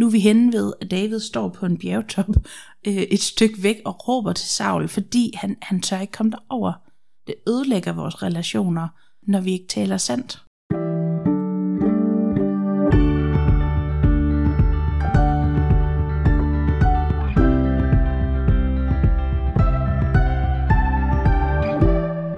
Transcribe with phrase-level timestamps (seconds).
[0.00, 2.26] Nu er vi henne ved, at David står på en bjergtop
[2.86, 6.72] øh, et stykke væk og råber til Saul, fordi han, han tør ikke komme derover.
[7.26, 8.88] Det ødelægger vores relationer,
[9.22, 10.42] når vi ikke taler sandt.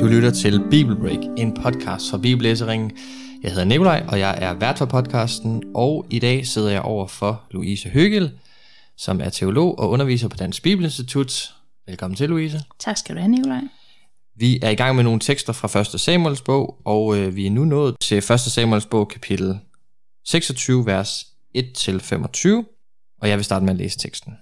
[0.01, 2.93] Du lytter til Bibelbreak, en podcast fra Bibellæseringen.
[3.43, 7.07] Jeg hedder Nikolaj, og jeg er vært for podcasten, og i dag sidder jeg over
[7.07, 8.39] for Louise Høgel,
[8.97, 11.55] som er teolog og underviser på Dansk Bibelinstitut.
[11.87, 12.61] Velkommen til, Louise.
[12.79, 13.61] Tak skal du have, Nikolaj.
[14.37, 16.01] Vi er i gang med nogle tekster fra 1.
[16.01, 18.41] Samuels bog, og øh, vi er nu nået til 1.
[18.41, 19.59] Samuels bog, kapitel
[20.25, 21.27] 26, vers
[21.59, 22.49] 1-25,
[23.21, 24.33] og jeg vil starte med at læse teksten.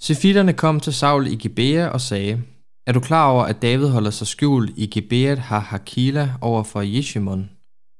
[0.00, 2.42] Sefiterne kom til Saul i Gibea og sagde,
[2.86, 5.60] er du klar over, at David holder sig skjult i Gibeat har
[6.40, 7.50] over for Jeshimon?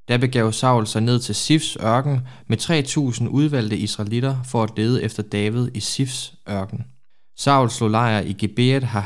[0.09, 5.03] Der begav Saul sig ned til Sifs ørken med 3.000 udvalgte israelitter for at lede
[5.03, 6.85] efter David i Sifs ørken.
[7.39, 9.01] Saul slog lejr i Gibeat har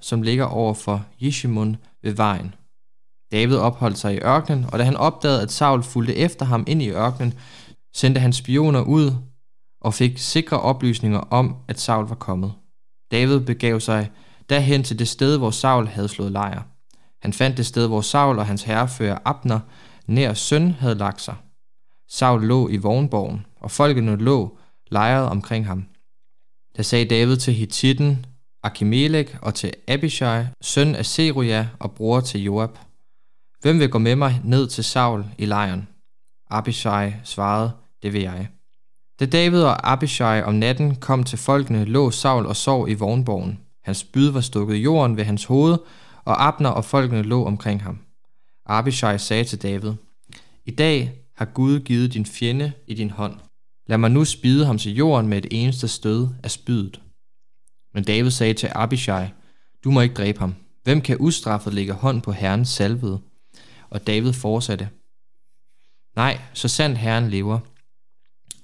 [0.00, 2.54] som ligger over for Jeshimon ved vejen.
[3.32, 6.82] David opholdt sig i ørkenen, og da han opdagede, at Saul fulgte efter ham ind
[6.82, 7.34] i ørkenen,
[7.94, 9.12] sendte han spioner ud
[9.80, 12.52] og fik sikre oplysninger om, at Saul var kommet.
[13.10, 14.10] David begav sig
[14.48, 16.62] derhen til det sted, hvor Saul havde slået lejr.
[17.22, 19.60] Han fandt det sted, hvor Saul og hans herrefører Abner,
[20.06, 21.34] nær søn, havde lagt sig.
[22.08, 24.58] Saul lå i vognborgen, og folkene lå
[24.90, 25.84] lejret omkring ham.
[26.76, 28.26] Der sagde David til Hittiten,
[28.62, 32.78] Akimelek og til Abishai, søn af Seruja og bror til Joab.
[33.60, 35.88] Hvem vil gå med mig ned til Saul i lejren?
[36.50, 38.48] Abishai svarede, det vil jeg.
[39.20, 43.58] Da David og Abishai om natten kom til folkene, lå Saul og sov i vognborgen.
[43.82, 45.78] Hans spyd var stukket i jorden ved hans hoved,
[46.24, 47.98] og Abner og folkene lå omkring ham.
[48.66, 49.92] Abishai sagde til David,
[50.64, 53.34] I dag har Gud givet din fjende i din hånd.
[53.86, 57.00] Lad mig nu spide ham til jorden med et eneste stød af spydet.
[57.94, 59.26] Men David sagde til Abishai,
[59.84, 60.54] Du må ikke dræbe ham.
[60.82, 63.20] Hvem kan ustraffet lægge hånd på Herrens salvede?
[63.90, 64.88] Og David fortsatte,
[66.16, 67.58] Nej, så sandt Herren lever.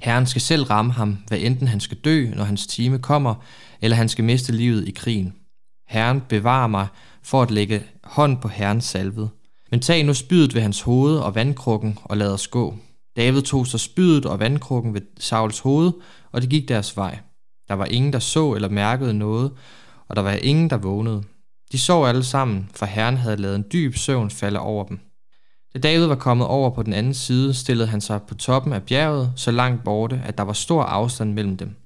[0.01, 3.35] Herren skal selv ramme ham, hvad enten han skal dø, når hans time kommer,
[3.81, 5.35] eller han skal miste livet i krigen.
[5.89, 6.87] Herren bevarer mig
[7.23, 9.31] for at lægge hånd på Herrens salvet.
[9.71, 12.77] Men tag nu spydet ved hans hoved og vandkrukken og lad os gå.
[13.17, 15.93] David tog så spydet og vandkrukken ved Sauls hoved,
[16.33, 17.19] og det gik deres vej.
[17.69, 19.53] Der var ingen, der så eller mærkede noget,
[20.09, 21.23] og der var ingen, der vågnede.
[21.73, 25.01] De sov alle sammen, for Herren havde lavet en dyb søvn falde over dem.
[25.75, 28.83] Da David var kommet over på den anden side, stillede han sig på toppen af
[28.83, 31.77] bjerget, så langt borte, at der var stor afstand mellem dem.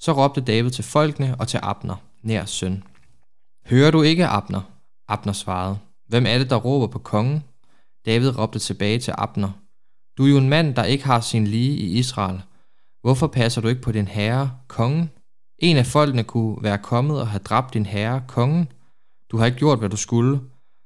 [0.00, 2.82] Så råbte David til folkene og til Abner, nær søn.
[3.66, 4.60] Hører du ikke, Abner?
[5.08, 5.78] Abner svarede.
[6.08, 7.44] Hvem er det, der råber på kongen?
[8.06, 9.50] David råbte tilbage til Abner.
[10.18, 12.42] Du er jo en mand, der ikke har sin lige i Israel.
[13.00, 15.10] Hvorfor passer du ikke på din herre, kongen?
[15.58, 18.72] En af folkene kunne være kommet og have dræbt din herre, kongen.
[19.30, 20.40] Du har ikke gjort, hvad du skulle.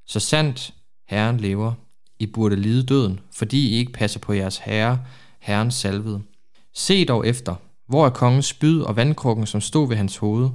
[0.06, 0.74] Så sandt,
[1.08, 1.72] herren lever.
[2.22, 5.00] I burde lide døden, fordi I ikke passer på jeres herre,
[5.40, 6.22] herrens salvede.
[6.74, 7.54] Se dog efter,
[7.88, 10.50] hvor er kongens spyd og vandkrukken, som stod ved hans hoved?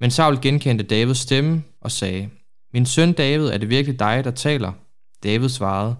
[0.00, 2.28] Men Saul genkendte Davids stemme og sagde,
[2.72, 4.72] Min søn David, er det virkelig dig, der taler?
[5.22, 5.96] David svarede,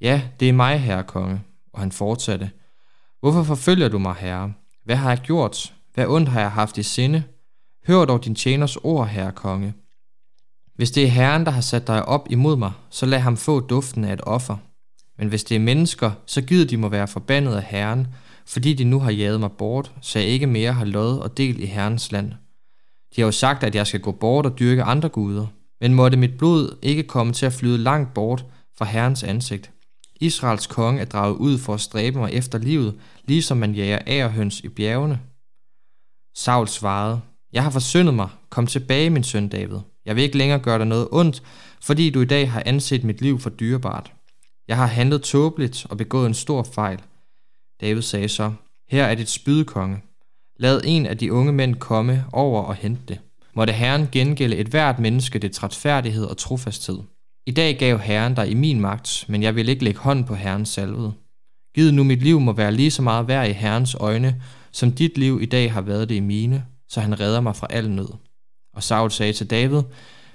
[0.00, 1.40] Ja, det er mig, herre konge.
[1.72, 2.50] Og han fortsatte,
[3.20, 4.52] Hvorfor forfølger du mig, herre?
[4.84, 5.74] Hvad har jeg gjort?
[5.94, 7.22] Hvad ondt har jeg haft i sinde?
[7.86, 9.74] Hør dog din tjeners ord, herre konge.
[10.78, 13.60] Hvis det er Herren, der har sat dig op imod mig, så lad ham få
[13.60, 14.56] duften af et offer.
[15.18, 18.06] Men hvis det er mennesker, så gider de må være forbandet af Herren,
[18.46, 21.60] fordi de nu har jaget mig bort, så jeg ikke mere har lod og del
[21.60, 22.32] i Herrens land.
[23.16, 25.46] De har jo sagt, at jeg skal gå bort og dyrke andre guder,
[25.80, 28.44] men måtte mit blod ikke komme til at flyde langt bort
[28.78, 29.70] fra Herrens ansigt.
[30.20, 34.60] Israels konge er draget ud for at stræbe mig efter livet, ligesom man jager ærehøns
[34.60, 35.20] i bjergene.
[36.36, 37.20] Saul svarede,
[37.52, 39.78] Jeg har forsyndet mig, kom tilbage, min søn David.
[40.08, 41.42] Jeg vil ikke længere gøre dig noget ondt,
[41.80, 44.12] fordi du i dag har anset mit liv for dyrebart.
[44.68, 47.00] Jeg har handlet tåbeligt og begået en stor fejl.
[47.80, 48.52] David sagde så,
[48.90, 50.02] her er dit spydekonge.
[50.56, 53.20] Lad en af de unge mænd komme over og hente det.
[53.54, 56.98] Måtte Herren gengælde et hvert menneske det retfærdighed og trofasthed.
[57.46, 60.34] I dag gav Herren dig i min magt, men jeg vil ikke lægge hånd på
[60.34, 61.12] Herrens salvede.
[61.74, 64.42] Giv nu mit liv må være lige så meget værd i Herrens øjne,
[64.72, 67.66] som dit liv i dag har været det i mine, så han redder mig fra
[67.70, 68.27] al nød.
[68.78, 69.82] Og Saul sagde til David,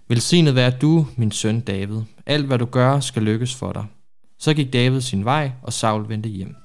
[0.07, 2.01] Velsignet være du, min søn David.
[2.25, 3.85] Alt hvad du gør, skal lykkes for dig.
[4.39, 6.55] Så gik David sin vej, og Saul vendte hjem.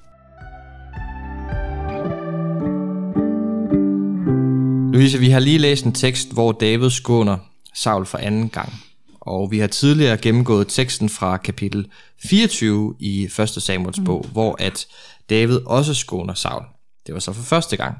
[4.93, 7.39] Louise, vi har lige læst en tekst, hvor David skåner
[7.75, 8.73] Saul for anden gang.
[9.21, 11.87] Og vi har tidligere gennemgået teksten fra kapitel
[12.23, 13.49] 24 i 1.
[13.49, 14.33] Samuels bog, mm.
[14.33, 14.87] hvor at
[15.31, 16.65] David også skåner Saul.
[17.07, 17.99] det var så for første gang.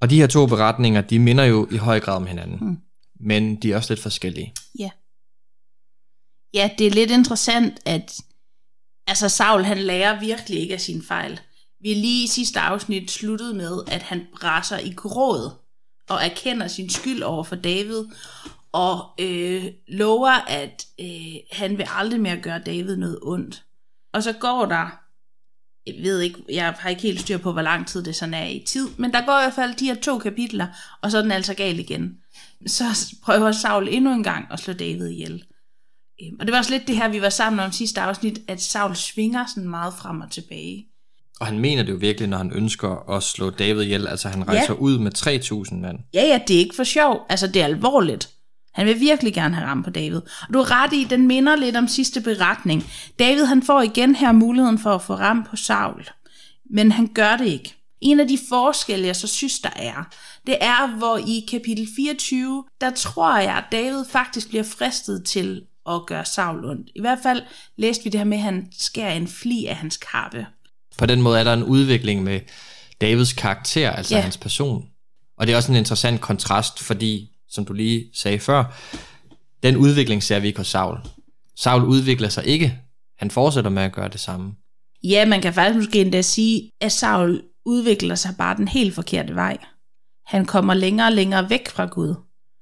[0.00, 2.58] Og de her to beretninger, de minder jo i høj grad om hinanden.
[2.60, 2.78] Mm.
[3.20, 4.54] Men de er også lidt forskellige.
[4.78, 4.90] Ja.
[6.54, 8.20] Ja, det er lidt interessant, at
[9.06, 11.40] altså Saul han lærer virkelig ikke af sin fejl.
[11.80, 15.50] Vi er lige i sidste afsnit sluttet med, at han brasser i gråd
[16.08, 18.04] og erkender sin skyld over for David,
[18.72, 23.64] og øh, lover, at øh, han vil aldrig mere gøre David noget ondt.
[24.12, 25.00] Og så går der,
[25.86, 28.46] jeg ved ikke, jeg har ikke helt styr på, hvor lang tid det sådan er
[28.46, 30.66] i tid, men der går i hvert fald de her to kapitler,
[31.02, 32.16] og så er den altså gal igen.
[32.66, 32.84] Så
[33.22, 35.44] prøver Saul endnu en gang at slå David ihjel.
[36.22, 38.62] Øhm, og det var også lidt det her, vi var sammen om sidste afsnit, at
[38.62, 40.86] Saul svinger sådan meget frem og tilbage.
[41.40, 44.06] Og han mener det jo virkelig, når han ønsker at slå David ihjel.
[44.06, 44.78] Altså han rejser ja.
[44.78, 45.12] ud med
[45.70, 45.98] 3.000 mand.
[46.14, 47.26] Ja, ja, det er ikke for sjov.
[47.28, 48.28] Altså det er alvorligt.
[48.72, 50.20] Han vil virkelig gerne have ramt på David.
[50.48, 52.90] Og du er ret i, den minder lidt om sidste beretning.
[53.18, 56.08] David han får igen her muligheden for at få ramt på Saul.
[56.70, 57.74] Men han gør det ikke.
[58.00, 60.08] En af de forskelle, jeg så synes, der er,
[60.46, 65.62] det er, hvor i kapitel 24, der tror jeg, at David faktisk bliver fristet til
[65.88, 66.90] at gøre Saul ondt.
[66.94, 67.42] I hvert fald
[67.76, 70.46] læste vi det her med, at han skærer en fli af hans kappe.
[70.98, 72.40] På den måde er der en udvikling med
[73.00, 74.20] Davids karakter, altså ja.
[74.20, 74.84] hans person.
[75.38, 78.64] Og det er også en interessant kontrast, fordi, som du lige sagde før,
[79.62, 80.98] den udvikling ser vi ikke hos Saul.
[81.56, 82.78] Saul udvikler sig ikke.
[83.18, 84.54] Han fortsætter med at gøre det samme.
[85.04, 89.34] Ja, man kan faktisk måske endda sige, at Saul udvikler sig bare den helt forkerte
[89.34, 89.58] vej.
[90.26, 92.14] Han kommer længere og længere væk fra Gud.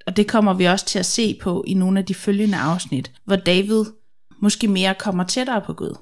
[0.07, 3.13] Og det kommer vi også til at se på i nogle af de følgende afsnit,
[3.25, 3.85] hvor David
[4.43, 5.97] måske mere kommer tættere på Gud.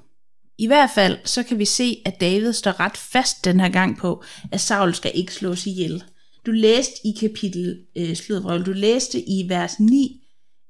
[0.57, 3.97] I hvert fald så kan vi se, at David står ret fast den her gang
[3.97, 6.03] på, at Saul skal ikke slås ihjel.
[6.47, 10.23] Du læste i kapitel, øh, sludvrøv, du læste i vers 9,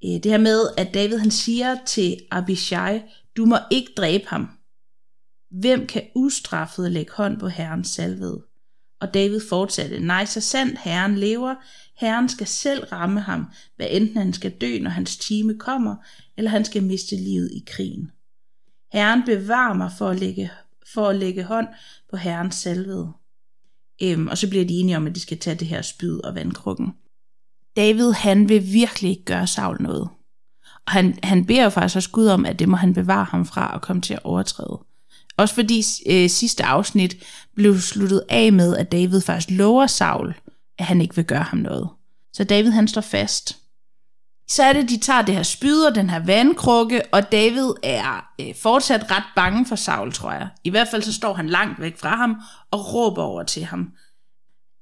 [0.05, 3.01] øh, det her med, at David han siger til Abishai,
[3.37, 4.49] du må ikke dræbe ham.
[5.51, 8.43] Hvem kan ustraffet lægge hånd på herrens salvede?
[9.01, 11.55] Og David fortsatte, nej, så sandt Herren lever,
[11.97, 13.45] Herren skal selv ramme ham,
[13.75, 15.95] hvad enten han skal dø, når hans time kommer,
[16.37, 18.11] eller han skal miste livet i krigen.
[18.93, 20.51] Herren bevarer mig for at lægge,
[20.93, 21.67] for at lægge hånd
[22.09, 23.13] på Herrens salvede.
[24.03, 26.35] Øhm, og så bliver de enige om, at de skal tage det her spyd og
[26.35, 26.93] vandkrukken.
[27.75, 30.09] David, han vil virkelig ikke gøre Saul noget.
[30.85, 33.45] Og han, han beder jo faktisk også Gud om, at det må han bevare ham
[33.45, 34.79] fra at komme til at overtræde.
[35.37, 37.23] Også fordi øh, sidste afsnit
[37.55, 40.33] blev sluttet af med, at David faktisk lover Saul,
[40.77, 41.89] at han ikke vil gøre ham noget.
[42.33, 43.57] Så David han står fast.
[44.49, 48.29] Så er det, de tager det her spyd og den her vandkrukke, og David er
[48.41, 50.47] øh, fortsat ret bange for Saul, tror jeg.
[50.63, 52.35] I hvert fald så står han langt væk fra ham
[52.71, 53.91] og råber over til ham,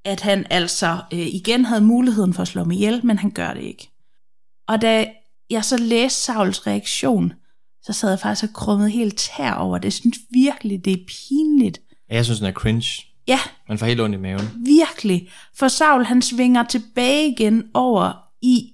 [0.06, 3.54] at han altså øh, igen havde muligheden for at slå mig ihjel, men han gør
[3.54, 3.92] det ikke.
[4.68, 5.08] Og da
[5.50, 7.34] jeg så læste Sauls reaktion,
[7.84, 9.86] så sad jeg faktisk og krummet helt tær over det.
[9.86, 11.82] Jeg synes virkelig, det er pinligt.
[12.10, 13.04] Jeg synes, den er cringe.
[13.28, 13.40] Ja.
[13.70, 14.66] Man får helt ondt i maven.
[14.66, 15.30] Virkelig.
[15.56, 18.72] For Saul, han svinger tilbage igen over i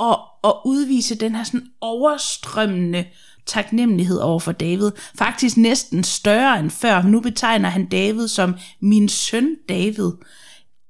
[0.00, 3.04] at, at udvise den her sådan overstrømmende
[3.46, 4.90] taknemmelighed over for David.
[5.14, 7.02] Faktisk næsten større end før.
[7.02, 10.10] Nu betegner han David som min søn David.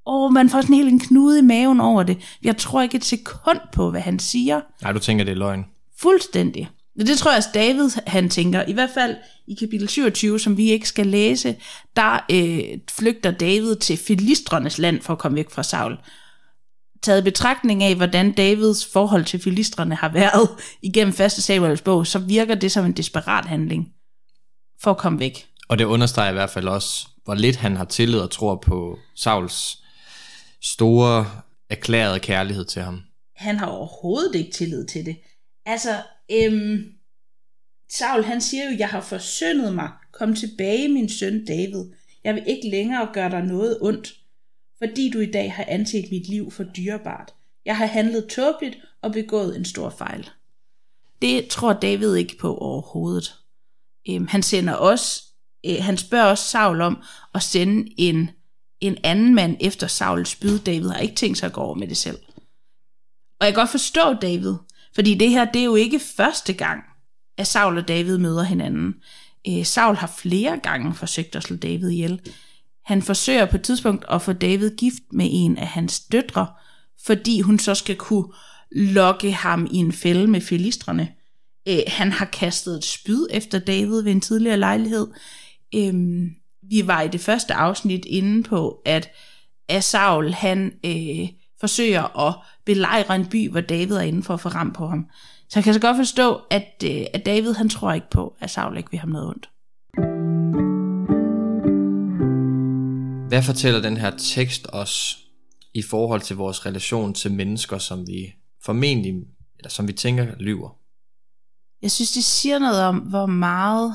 [0.07, 2.19] Og man får sådan helt en knude i maven over det.
[2.43, 4.61] Jeg tror ikke et sekund på, hvad han siger.
[4.83, 5.65] Nej, du tænker, det er løgn.
[6.01, 6.69] Fuldstændig.
[6.99, 8.65] Det tror jeg også David, han tænker.
[8.69, 11.57] I hvert fald i kapitel 27, som vi ikke skal læse,
[11.97, 15.99] der øh, flygter David til filistrenes land for at komme væk fra Saul.
[17.03, 20.49] Taget betragtning af, hvordan Davids forhold til filistrene har været
[20.83, 23.89] igennem første Samuels bog, så virker det som en desperat handling
[24.83, 25.47] for at komme væk.
[25.69, 28.99] Og det understreger i hvert fald også, hvor lidt han har tillid og tror på
[29.17, 29.83] Sauls
[30.63, 31.31] store
[31.71, 33.03] erklærede kærlighed til ham.
[33.37, 35.17] Han har overhovedet ikke tillid til det.
[35.67, 36.03] Altså,
[36.33, 36.85] øhm,
[37.91, 39.91] Saul han siger jo, jeg har forsyndet mig.
[40.13, 41.85] Kom tilbage, min søn David.
[42.25, 44.15] Jeg vil ikke længere gøre dig noget ondt,
[44.83, 47.35] fordi du i dag har anset mit liv for dyrebart.
[47.65, 50.31] Jeg har handlet tåbeligt og begået en stor fejl.
[51.23, 53.35] Det tror David ikke på overhovedet.
[54.09, 55.23] Øhm, han sender også,
[55.67, 57.03] øh, han spørger også Saul om
[57.35, 58.31] at sende en,
[58.81, 60.59] en anden mand efter Sauls spyd.
[60.59, 62.19] David har ikke tænkt sig at gå over med det selv.
[63.41, 64.55] Og jeg kan godt forstå David,
[64.95, 66.83] fordi det her, det er jo ikke første gang,
[67.39, 68.95] at Saul og David møder hinanden.
[69.49, 72.21] Øh, Saul har flere gange forsøgt at slå David ihjel.
[72.85, 76.47] Han forsøger på et tidspunkt at få David gift med en af hans døtre,
[77.07, 78.33] fordi hun så skal kunne
[78.73, 81.09] lokke ham i en fælde med filistrene.
[81.69, 85.07] Øh, han har kastet et spyd efter David ved en tidligere lejlighed.
[85.75, 85.95] Øh,
[86.71, 89.11] vi var i det første afsnit inde på, at,
[89.71, 91.29] Asaul Saul han øh,
[91.61, 92.35] forsøger at
[92.67, 95.07] belejre en by, hvor David er inde for at få ram på ham.
[95.49, 98.51] Så jeg kan så godt forstå, at, øh, at David han tror ikke på, at
[98.51, 99.51] Saul ikke vil ham noget ondt.
[103.31, 105.19] Hvad fortæller den her tekst os
[105.75, 108.35] i forhold til vores relation til mennesker, som vi
[108.65, 109.15] formentlig,
[109.59, 110.71] eller som vi tænker lyver?
[111.83, 113.95] Jeg synes, det siger noget om, hvor meget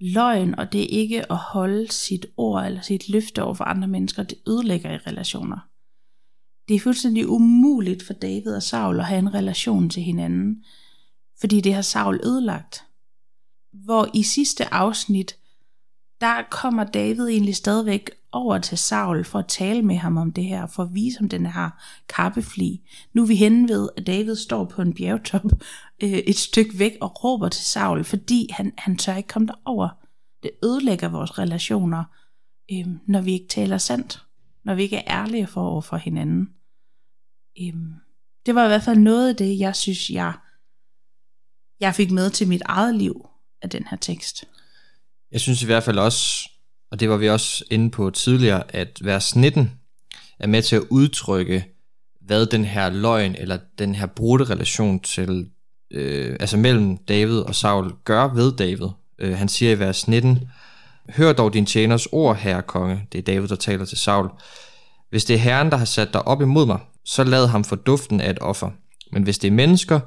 [0.00, 4.22] løgn, og det ikke at holde sit ord eller sit løfte over for andre mennesker,
[4.22, 5.58] det ødelægger i relationer.
[6.68, 10.64] Det er fuldstændig umuligt for David og Saul at have en relation til hinanden,
[11.40, 12.84] fordi det har Saul ødelagt.
[13.72, 15.36] Hvor i sidste afsnit,
[16.20, 20.44] der kommer David egentlig stadigvæk over til Saul for at tale med ham om det
[20.44, 21.70] her, for at vise ham den her
[22.08, 22.80] kappefli.
[23.12, 25.44] Nu er vi henne ved, at David står på en bjergtop
[26.02, 29.88] øh, et stykke væk og råber til Saul, fordi han, han tør ikke komme derover.
[30.42, 32.04] Det ødelægger vores relationer,
[32.72, 34.24] øh, når vi ikke taler sandt,
[34.64, 36.48] når vi ikke er ærlige for over for hinanden.
[37.60, 37.74] Øh,
[38.46, 40.32] det var i hvert fald noget af det, jeg synes, jeg,
[41.80, 43.28] jeg fik med til mit eget liv
[43.62, 44.44] af den her tekst.
[45.32, 46.50] Jeg synes i hvert fald også,
[46.90, 49.72] og det var vi også inde på tidligere, at vers 19
[50.38, 51.64] er med til at udtrykke,
[52.20, 55.50] hvad den her løgn, eller den her brudte relation til,
[55.90, 58.88] øh, altså mellem David og Saul, gør ved David.
[59.18, 60.48] Øh, han siger i vers 19,
[61.16, 63.06] Hør dog din tjeners ord, herre konge.
[63.12, 64.28] Det er David, der taler til Saul.
[65.10, 67.76] Hvis det er Herren, der har sat dig op imod mig, så lad ham få
[67.76, 68.70] duften af et offer.
[69.12, 70.00] Men hvis det er mennesker,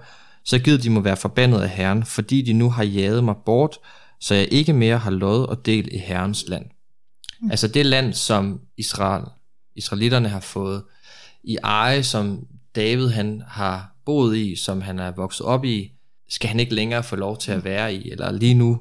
[0.46, 3.78] så giv de må være forbandet af Herren, fordi de nu har jaget mig bort,
[4.22, 6.66] så jeg ikke mere har lod og del i Herrens land.
[7.40, 7.52] Mm.
[7.52, 9.24] Altså det land, som Israel,
[9.76, 10.84] israelitterne har fået
[11.44, 15.92] i eje, som David han har boet i, som han er vokset op i,
[16.30, 18.80] skal han ikke længere få lov til at være i, eller lige nu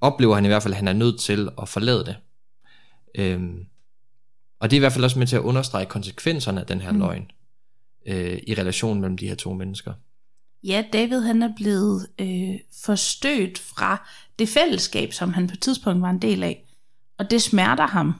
[0.00, 2.16] oplever han i hvert fald, at han er nødt til at forlade det.
[3.14, 3.66] Øhm,
[4.60, 6.92] og det er i hvert fald også med til at understrege konsekvenserne af den her
[6.92, 6.98] mm.
[6.98, 7.30] løgn
[8.06, 9.92] øh, i relationen mellem de her to mennesker.
[10.64, 16.02] Ja, David han er blevet øh, forstødt fra det fællesskab, som han på et tidspunkt
[16.02, 16.64] var en del af.
[17.18, 18.14] Og det smerter ham.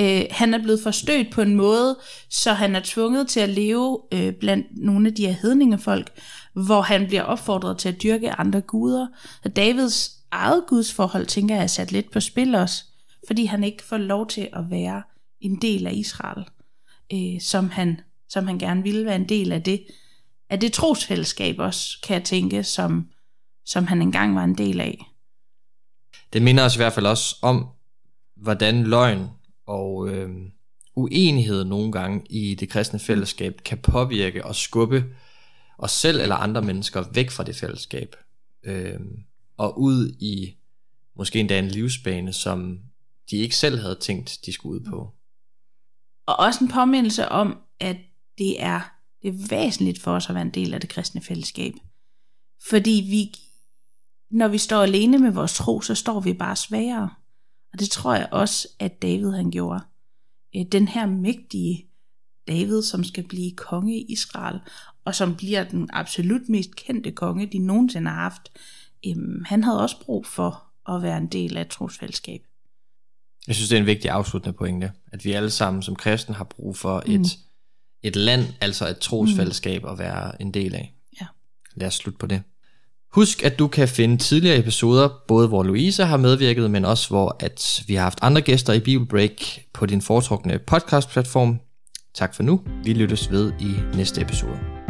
[0.00, 1.98] Øh, han er blevet forstødt på en måde,
[2.30, 6.20] så han er tvunget til at leve øh, blandt nogle af de her hedningefolk,
[6.54, 9.06] hvor han bliver opfordret til at dyrke andre guder.
[9.44, 12.84] Og Davids eget gudsforhold, tænker jeg, er sat lidt på spil også,
[13.26, 15.02] fordi han ikke får lov til at være
[15.40, 16.44] en del af Israel,
[17.12, 19.82] øh, som, han, som han gerne ville være en del af det,
[20.52, 23.08] af det trosfællesskab også, kan jeg tænke, som,
[23.64, 25.04] som han engang var en del af.
[26.32, 27.66] Det minder os i hvert fald også om,
[28.36, 29.28] hvordan løgn
[29.66, 30.30] og øh,
[30.94, 35.04] uenighed nogle gange i det kristne fællesskab kan påvirke og skubbe
[35.78, 38.16] os selv eller andre mennesker væk fra det fællesskab.
[38.62, 39.00] Øh,
[39.56, 40.56] og ud i
[41.16, 42.80] måske endda en livsbane, som
[43.30, 45.12] de ikke selv havde tænkt, de skulle ud på.
[46.26, 47.96] Og også en påmindelse om, at
[48.38, 48.91] det er,
[49.22, 51.74] det er væsentligt for os at være en del af det kristne fællesskab.
[52.68, 53.34] Fordi vi,
[54.30, 57.10] når vi står alene med vores tro, så står vi bare svagere.
[57.72, 59.80] Og det tror jeg også, at David han gjorde.
[60.56, 61.86] Øh, den her mægtige
[62.48, 64.60] David, som skal blive konge i Israel,
[65.04, 68.52] og som bliver den absolut mest kendte konge, de nogensinde har haft,
[69.46, 72.42] han havde også brug for at være en del af et trosfællesskab.
[73.46, 76.44] Jeg synes, det er en vigtig afsluttende pointe, at vi alle sammen som kristne har
[76.44, 77.12] brug for mm.
[78.02, 80.94] Et, land, altså et trosfællesskab at være en del af.
[81.20, 81.26] Ja.
[81.74, 82.42] Lad os slutte på det.
[83.12, 87.36] Husk, at du kan finde tidligere episoder, både hvor Louise har medvirket, men også hvor
[87.40, 89.42] at vi har haft andre gæster i Bibelbreak
[89.72, 91.60] på din foretrukne podcast-platform.
[92.14, 92.60] Tak for nu.
[92.84, 94.81] Vi lyttes ved i næste episode.